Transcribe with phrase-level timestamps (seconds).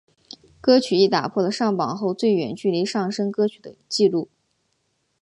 [0.59, 4.29] 歌曲亦打破了上榜后最远距离上升歌曲的记录。